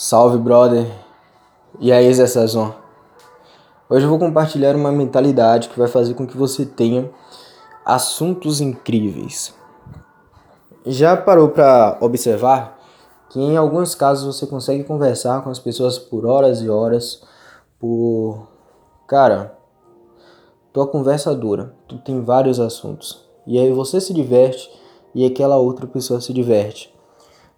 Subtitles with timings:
[0.00, 0.86] Salve, brother!
[1.80, 2.72] E aí, Zé Sazon?
[3.90, 7.10] Hoje eu vou compartilhar uma mentalidade que vai fazer com que você tenha
[7.84, 9.52] assuntos incríveis.
[10.86, 12.78] Já parou para observar
[13.28, 17.20] que em alguns casos você consegue conversar com as pessoas por horas e horas,
[17.80, 18.46] por.
[19.08, 19.58] Cara,
[20.72, 23.28] tua conversa dura, tu tem vários assuntos.
[23.44, 24.70] E aí você se diverte
[25.12, 26.96] e aquela outra pessoa se diverte.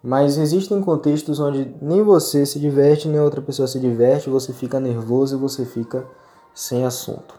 [0.03, 4.79] Mas existem contextos onde nem você se diverte, nem outra pessoa se diverte, você fica
[4.79, 6.05] nervoso e você fica
[6.53, 7.35] sem assunto.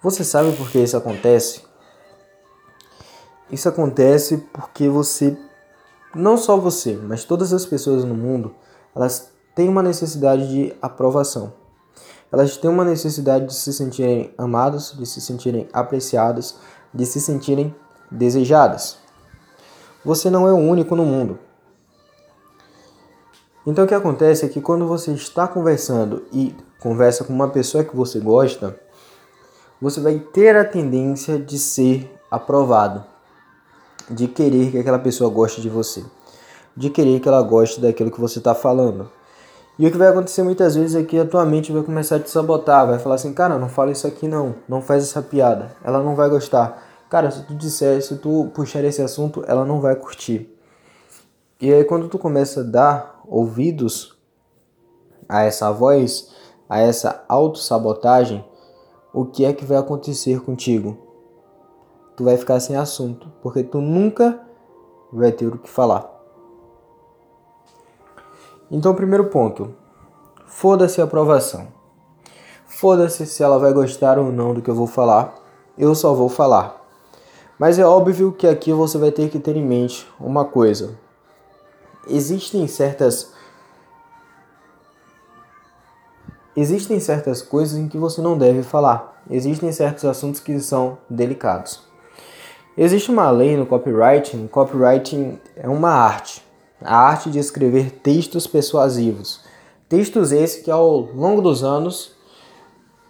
[0.00, 1.62] Você sabe por que isso acontece?
[3.50, 5.36] Isso acontece porque você,
[6.14, 8.54] não só você, mas todas as pessoas no mundo,
[8.94, 11.52] elas têm uma necessidade de aprovação.
[12.30, 16.56] Elas têm uma necessidade de se sentirem amadas, de se sentirem apreciadas,
[16.92, 17.74] de se sentirem
[18.10, 19.03] desejadas.
[20.04, 21.38] Você não é o único no mundo.
[23.66, 27.82] Então o que acontece é que quando você está conversando e conversa com uma pessoa
[27.82, 28.78] que você gosta,
[29.80, 33.04] você vai ter a tendência de ser aprovado,
[34.10, 36.04] de querer que aquela pessoa goste de você,
[36.76, 39.10] de querer que ela goste daquilo que você está falando.
[39.78, 42.20] E o que vai acontecer muitas vezes é que a tua mente vai começar a
[42.20, 45.74] te sabotar, vai falar assim, cara, não fala isso aqui não, não faz essa piada,
[45.82, 46.93] ela não vai gostar.
[47.14, 50.52] Cara, se tu disser, se tu puxar esse assunto, ela não vai curtir.
[51.60, 54.18] E aí quando tu começa a dar ouvidos
[55.28, 56.34] a essa voz,
[56.68, 58.44] a essa autossabotagem,
[59.12, 60.98] o que é que vai acontecer contigo?
[62.16, 64.40] Tu vai ficar sem assunto, porque tu nunca
[65.12, 66.10] vai ter o que falar.
[68.72, 69.72] Então, primeiro ponto,
[70.46, 71.68] foda-se a aprovação.
[72.66, 75.32] Foda-se se ela vai gostar ou não do que eu vou falar,
[75.78, 76.82] eu só vou falar.
[77.58, 80.98] Mas é óbvio que aqui você vai ter que ter em mente uma coisa.
[82.08, 83.32] Existem certas
[86.56, 89.20] Existem certas coisas em que você não deve falar.
[89.28, 91.82] Existem certos assuntos que são delicados.
[92.76, 94.46] Existe uma lei no copywriting.
[94.46, 96.44] Copywriting é uma arte.
[96.80, 99.40] A arte de escrever textos persuasivos.
[99.88, 102.12] Textos esses que ao longo dos anos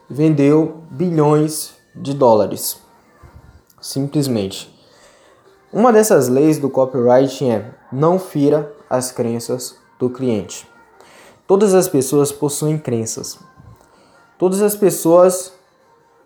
[0.08, 2.83] vendeu bilhões de dólares
[3.94, 4.74] simplesmente.
[5.72, 10.68] Uma dessas leis do copywriting é não fira as crenças do cliente.
[11.46, 13.38] Todas as pessoas possuem crenças.
[14.36, 15.52] Todas as pessoas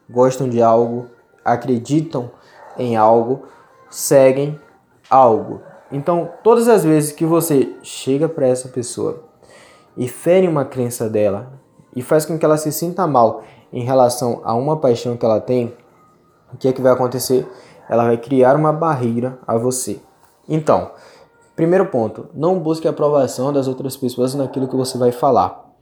[0.08, 1.08] gostam de algo,
[1.44, 2.30] acreditam
[2.78, 3.42] em algo,
[3.90, 4.58] seguem
[5.10, 5.60] algo.
[5.92, 9.24] Então, todas as vezes que você chega para essa pessoa
[9.94, 11.52] e fere uma crença dela
[11.94, 15.40] e faz com que ela se sinta mal em relação a uma paixão que ela
[15.40, 15.74] tem,
[16.52, 17.46] o que é que vai acontecer?
[17.88, 20.00] Ela vai criar uma barreira a você.
[20.48, 20.92] Então,
[21.54, 25.72] primeiro ponto, não busque a aprovação das outras pessoas naquilo que você vai falar.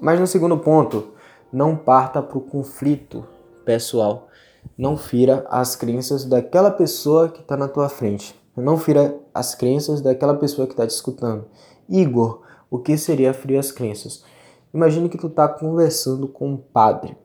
[0.00, 1.08] Mas no segundo ponto,
[1.52, 3.24] não parta para o conflito
[3.64, 4.28] pessoal.
[4.76, 8.34] Não fira as crenças daquela pessoa que está na tua frente.
[8.56, 11.44] Não fira as crenças daquela pessoa que está te escutando.
[11.88, 14.24] Igor, o que seria ferir as crenças?
[14.72, 17.16] Imagine que tu está conversando com um padre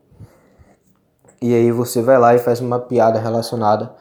[1.42, 3.96] e aí você vai lá e faz uma piada relacionada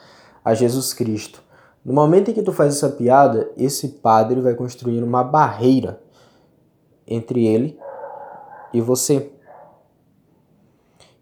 [0.45, 1.43] a Jesus Cristo.
[1.85, 6.03] No momento em que tu faz essa piada, esse padre vai construir uma barreira
[7.07, 7.79] entre ele
[8.73, 9.33] e você.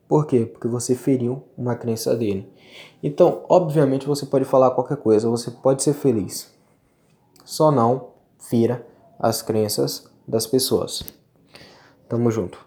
[0.08, 0.46] Por quê?
[0.46, 2.52] Porque você feriu uma crença dele.
[3.02, 6.52] Então, obviamente, você pode falar qualquer coisa, você pode ser feliz.
[7.44, 8.86] Só não fira
[9.18, 11.04] as crenças das pessoas.
[12.08, 12.65] Tamo junto.